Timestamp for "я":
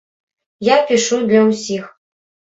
0.67-0.77